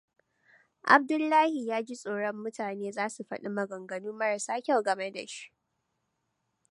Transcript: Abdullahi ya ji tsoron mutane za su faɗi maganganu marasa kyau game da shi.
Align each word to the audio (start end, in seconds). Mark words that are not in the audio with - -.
Abdullahi 0.95 1.65
ya 1.67 1.83
ji 1.83 1.95
tsoron 1.95 2.35
mutane 2.43 2.91
za 2.91 3.09
su 3.09 3.23
faɗi 3.23 3.49
maganganu 3.49 4.13
marasa 4.13 4.53
kyau 4.65 4.81
game 4.83 5.11
da 5.11 5.27
shi. 5.27 5.51